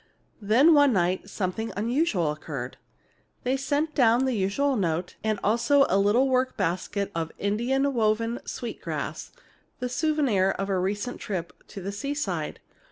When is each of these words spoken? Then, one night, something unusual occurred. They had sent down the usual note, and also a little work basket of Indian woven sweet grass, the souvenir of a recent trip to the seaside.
Then, 0.41 0.73
one 0.73 0.93
night, 0.93 1.29
something 1.29 1.71
unusual 1.77 2.31
occurred. 2.31 2.77
They 3.43 3.51
had 3.51 3.59
sent 3.59 3.93
down 3.93 4.25
the 4.25 4.33
usual 4.33 4.75
note, 4.75 5.15
and 5.23 5.39
also 5.43 5.85
a 5.89 5.99
little 5.99 6.27
work 6.27 6.57
basket 6.57 7.11
of 7.13 7.31
Indian 7.37 7.93
woven 7.93 8.39
sweet 8.43 8.81
grass, 8.81 9.31
the 9.77 9.89
souvenir 9.89 10.55
of 10.57 10.69
a 10.69 10.79
recent 10.79 11.19
trip 11.21 11.53
to 11.67 11.81
the 11.83 11.91
seaside. 11.91 12.59